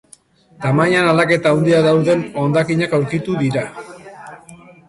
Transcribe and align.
Tamainan 0.63 1.09
aldaketa 1.11 1.51
handiak 1.57 1.85
dauden 1.89 2.25
hondakinak 2.45 2.97
aurkitu 3.01 3.39
dira. 3.43 3.67